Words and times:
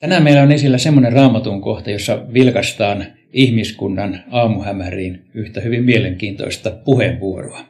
Tänään 0.00 0.22
meillä 0.22 0.42
on 0.42 0.52
esillä 0.52 0.78
semmoinen 0.78 1.12
raamatun 1.12 1.60
kohta, 1.60 1.90
jossa 1.90 2.26
vilkastaan 2.32 3.06
ihmiskunnan 3.32 4.24
aamuhämäriin 4.30 5.24
yhtä 5.34 5.60
hyvin 5.60 5.84
mielenkiintoista 5.84 6.70
puheenvuoroa. 6.84 7.60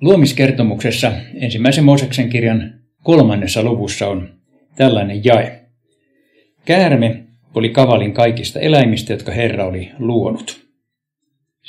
Luomiskertomuksessa 0.00 1.12
ensimmäisen 1.34 1.84
Mooseksen 1.84 2.28
kirjan 2.28 2.74
kolmannessa 3.02 3.62
luvussa 3.62 4.08
on 4.08 4.28
tällainen 4.76 5.24
jae. 5.24 5.60
Käärme 6.64 7.24
oli 7.54 7.68
kavalin 7.68 8.12
kaikista 8.12 8.60
eläimistä, 8.60 9.12
jotka 9.12 9.32
Herra 9.32 9.66
oli 9.66 9.90
luonut. 9.98 10.69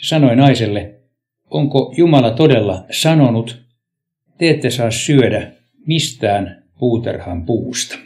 Sanoi 0.02 0.36
naiselle, 0.36 0.96
onko 1.50 1.94
Jumala 1.98 2.32
todella 2.32 2.86
sanonut, 2.92 3.62
te 4.38 4.50
ette 4.50 4.70
saa 4.70 4.92
syödä 4.92 5.52
mistään 5.88 6.64
puuterhan 6.80 7.46
puusta. 7.46 7.98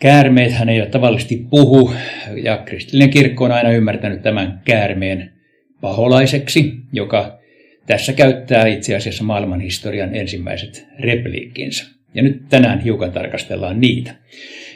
Käärmeet 0.00 0.52
hän 0.52 0.68
eivät 0.68 0.90
tavallisesti 0.90 1.46
puhu, 1.50 1.92
ja 2.42 2.56
kristillinen 2.56 3.10
kirkko 3.10 3.44
on 3.44 3.52
aina 3.52 3.70
ymmärtänyt 3.70 4.22
tämän 4.22 4.60
käärmeen 4.64 5.32
paholaiseksi, 5.80 6.72
joka 6.92 7.38
tässä 7.86 8.12
käyttää 8.12 8.66
itse 8.66 8.96
asiassa 8.96 9.24
maailmanhistorian 9.24 10.14
ensimmäiset 10.14 10.86
repliikkinsä. 11.00 11.86
Ja 12.14 12.22
nyt 12.22 12.42
tänään 12.48 12.80
hiukan 12.80 13.12
tarkastellaan 13.12 13.80
niitä. 13.80 14.14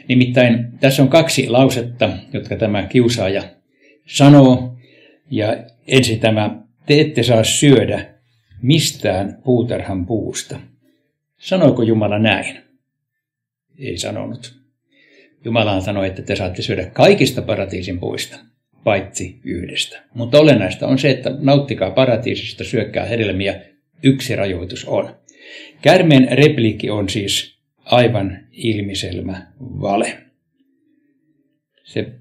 Nimittäin 0.09 0.67
tässä 0.81 1.03
on 1.03 1.09
kaksi 1.09 1.49
lausetta, 1.49 2.11
jotka 2.33 2.57
tämä 2.57 2.83
kiusaaja 2.83 3.43
sanoo, 4.07 4.76
ja 5.31 5.57
ensin 5.87 6.21
tämä, 6.21 6.63
te 6.87 7.01
ette 7.01 7.23
saa 7.23 7.45
syödä 7.45 8.15
mistään 8.63 9.39
puutarhan 9.45 10.07
puusta. 10.07 10.61
Sanoiko 11.39 11.83
Jumala 11.83 12.19
näin? 12.19 12.57
Ei 13.79 13.99
sanonut. 13.99 14.55
Jumala 15.45 15.81
sanoi, 15.81 16.07
että 16.07 16.23
te 16.23 16.37
saatte 16.37 16.63
syödä 16.63 16.87
kaikista 16.87 17.43
paratiisin 17.43 18.01
puista, 18.01 18.39
paitsi 18.85 19.41
yhdestä. 19.45 20.03
Mutta 20.15 20.39
olennaista 20.39 20.87
on 20.87 20.99
se, 20.99 21.11
että 21.11 21.37
nauttikaa 21.41 21.91
paratiisista, 21.91 22.65
syökkää 22.65 23.05
hedelmiä, 23.05 23.61
yksi 24.03 24.37
rajoitus 24.37 24.85
on. 24.85 25.17
Kärmeen 25.83 26.29
repliikki 26.31 26.91
on 26.91 27.09
siis 27.09 27.59
aivan 27.85 28.39
ilmiselmä 28.53 29.47
vale. 29.61 30.19
Se 31.85 32.13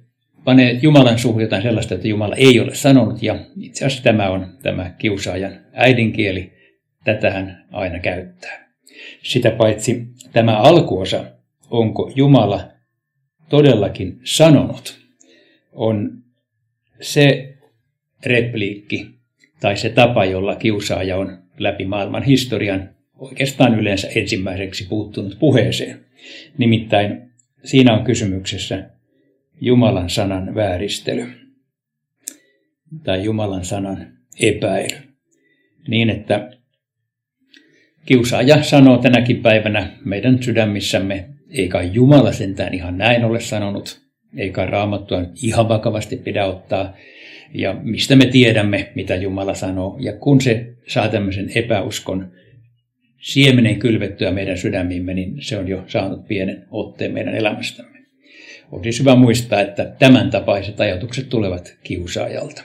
panee 0.46 0.80
Jumalan 0.82 1.20
suhun 1.20 1.42
jotain 1.42 1.62
sellaista, 1.62 1.96
että 1.96 2.08
Jumala 2.08 2.36
ei 2.36 2.60
ole 2.60 2.76
sanonut, 2.76 3.24
ja 3.24 3.40
itse 3.60 3.86
asiassa 3.86 4.04
tämä 4.04 4.30
on 4.30 4.48
tämä 4.64 4.94
kiusaajan 4.98 5.60
äidinkieli, 5.74 6.54
tätä 7.04 7.32
hän 7.32 7.66
aina 7.72 8.00
käyttää. 8.00 8.70
Sitä 9.24 9.52
paitsi 9.52 10.08
tämä 10.34 10.58
alkuosa, 10.58 11.26
onko 11.70 12.12
Jumala 12.16 12.68
todellakin 13.50 14.20
sanonut, 14.24 15.00
on 15.72 16.12
se 17.02 17.54
repliikki 18.26 19.08
tai 19.59 19.78
se 19.78 19.90
tapa, 19.90 20.26
jolla 20.26 20.56
kiusaaja 20.56 21.18
on 21.18 21.38
läpi 21.58 21.86
maailman 21.86 22.24
historian 22.24 22.90
oikeastaan 23.18 23.80
yleensä 23.80 24.08
ensimmäiseksi 24.16 24.86
puuttunut 24.90 25.40
puheeseen. 25.40 26.06
Nimittäin 26.58 27.32
siinä 27.64 27.94
on 27.94 28.04
kysymyksessä 28.04 28.90
Jumalan 29.61 30.09
sanan 30.09 30.56
vääristely 30.56 31.28
tai 33.03 33.23
Jumalan 33.23 33.66
sanan 33.66 34.08
epäily. 34.39 34.97
Niin, 35.88 36.09
että 36.09 36.52
kiusaaja 38.06 38.64
sanoo 38.64 38.97
tänäkin 38.97 39.42
päivänä 39.42 39.92
meidän 40.06 40.44
sydämissämme, 40.44 41.30
ei 41.50 41.68
kai 41.68 41.90
Jumala 41.94 42.31
sentään 42.31 42.74
ihan 42.74 42.97
näin 42.97 43.25
ole 43.25 43.40
sanonut, 43.40 44.02
ei 44.38 44.50
kai 44.50 44.68
raamattua 44.68 45.24
ihan 45.44 45.69
vakavasti 45.69 46.16
pidä 46.18 46.46
ottaa, 46.46 46.96
ja 47.53 47.74
mistä 47.84 48.16
me 48.16 48.25
tiedämme, 48.25 48.91
mitä 48.96 49.16
Jumala 49.16 49.53
sanoo. 49.53 49.97
Ja 50.00 50.13
kun 50.13 50.41
se 50.41 50.74
saa 50.88 51.09
tämmöisen 51.09 51.51
epäuskon 51.56 52.31
siemenen 53.22 53.80
kylvettyä 53.80 54.31
meidän 54.31 54.57
sydämiimme, 54.57 55.13
niin 55.13 55.35
se 55.40 55.57
on 55.57 55.68
jo 55.68 55.84
saanut 55.88 56.28
pienen 56.28 56.66
otteen 56.72 57.13
meidän 57.13 57.35
elämästämme. 57.35 57.94
Siis 58.84 59.00
hyvä 59.00 59.16
muistaa, 59.16 59.62
että 59.62 59.86
tämän 59.86 60.31
tapaiset 60.31 60.80
ajatukset 60.80 61.30
tulevat 61.30 61.78
kiusaajalta. 61.84 62.63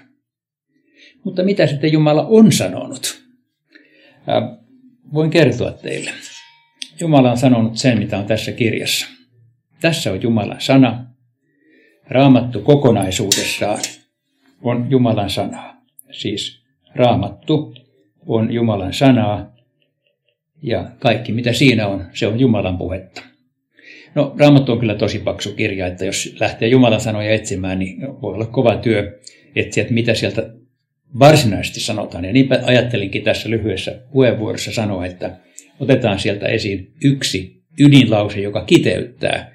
Mutta 1.25 1.43
mitä 1.43 1.67
sitten 1.67 1.93
Jumala 1.93 2.27
on 2.27 2.53
sanonut? 2.53 3.21
voin 5.15 5.31
kertoa 5.31 5.73
teille. 5.73 6.11
Jumala 7.01 7.31
on 7.31 7.39
sanonut 7.39 7.77
sen, 7.77 7.99
mitä 7.99 8.19
on 8.19 8.27
tässä 8.27 8.53
kirjassa. 8.53 9.07
Tässä 9.81 10.13
on 10.13 10.23
Jumalan 10.23 10.61
sana. 10.61 11.07
Raamattu 12.09 12.61
kokonaisuudessaan 12.61 13.79
on 14.63 14.87
Jumalan 14.91 15.31
sanaa. 15.31 15.83
Siis 16.11 16.63
raamattu 16.95 17.75
on 18.27 18.53
Jumalan 18.53 18.93
sanaa 18.93 19.53
ja 20.63 20.91
kaikki 20.99 21.33
mitä 21.33 21.53
siinä 21.53 21.87
on, 21.87 22.07
se 22.15 22.27
on 22.27 22.41
Jumalan 22.41 22.79
puhetta. 22.79 23.30
No, 24.15 24.35
Raamattu 24.39 24.73
on 24.73 24.79
kyllä 24.81 24.95
tosi 24.95 25.19
paksu 25.19 25.53
kirja, 25.53 25.87
että 25.87 26.05
jos 26.05 26.37
lähtee 26.41 26.69
Jumalan 26.69 27.01
sanoja 27.01 27.31
etsimään, 27.31 27.79
niin 27.79 28.01
voi 28.23 28.35
olla 28.35 28.47
kova 28.47 28.77
työ 28.77 29.21
etsiä, 29.57 29.83
että 29.83 29.95
mitä 29.95 30.15
sieltä 30.15 30.51
varsinaisesti 31.19 31.81
sanotaan. 31.81 32.25
Ja 32.25 32.33
niinpä 32.33 32.61
ajattelinkin 32.63 33.23
tässä 33.23 33.51
lyhyessä 33.51 34.03
puheenvuorossa 34.13 34.73
sanoa, 34.73 35.07
että 35.07 35.37
otetaan 35.81 36.19
sieltä 36.19 36.47
esiin 36.47 36.93
yksi 37.05 37.63
ydinlause, 37.81 38.41
joka 38.41 38.65
kiteyttää, 38.65 39.55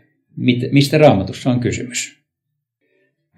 mistä 0.71 0.97
raamatussa 0.97 1.49
on 1.49 1.59
kysymys. 1.59 2.15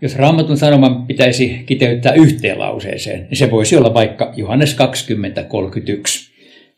Jos 0.02 0.16
raamatun 0.16 0.58
sanoma 0.58 1.06
pitäisi 1.08 1.64
kiteyttää 1.66 2.14
yhteen 2.14 2.60
lauseeseen, 2.60 3.20
niin 3.20 3.38
se 3.38 3.52
voisi 3.52 3.78
olla 3.78 3.94
vaikka 3.94 4.34
Johannes 4.36 4.78
20.31. 4.78 4.84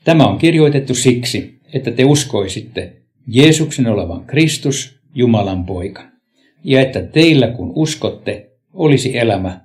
Tämä 0.03 0.27
on 0.27 0.37
kirjoitettu 0.37 0.93
siksi, 0.95 1.59
että 1.73 1.91
te 1.91 2.05
uskoisitte 2.05 2.93
Jeesuksen 3.27 3.87
olevan 3.87 4.25
Kristus, 4.25 4.99
Jumalan 5.15 5.65
poika, 5.65 6.03
ja 6.63 6.81
että 6.81 7.01
teillä 7.01 7.47
kun 7.47 7.71
uskotte, 7.75 8.51
olisi 8.73 9.17
elämä 9.17 9.61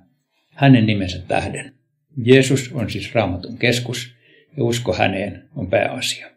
hänen 0.49 0.85
nimensä 0.85 1.19
tähden. 1.27 1.73
Jeesus 2.17 2.71
on 2.73 2.89
siis 2.89 3.15
raamatun 3.15 3.57
keskus, 3.57 4.15
ja 4.57 4.63
usko 4.63 4.93
häneen 4.93 5.43
on 5.55 5.67
pääasia. 5.67 6.34